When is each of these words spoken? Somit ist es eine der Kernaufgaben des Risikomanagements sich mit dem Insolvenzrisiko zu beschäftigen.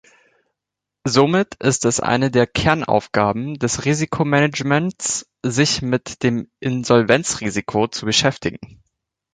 Somit 1.05 1.53
ist 1.59 1.85
es 1.85 1.99
eine 1.99 2.31
der 2.31 2.47
Kernaufgaben 2.47 3.59
des 3.59 3.85
Risikomanagements 3.85 5.27
sich 5.45 5.83
mit 5.83 6.23
dem 6.23 6.49
Insolvenzrisiko 6.59 7.87
zu 7.87 8.07
beschäftigen. 8.07 8.81